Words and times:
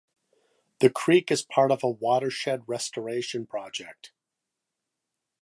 The 0.79 0.89
creek 0.89 1.29
is 1.29 1.43
part 1.43 1.71
of 1.71 1.83
a 1.83 1.87
watershed 1.91 2.63
restoration 2.67 3.45
project. 3.45 4.11